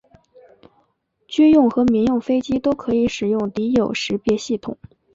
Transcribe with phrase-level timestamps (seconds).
[1.27, 4.75] 军用和民用飞机都可以使用敌友识别系统。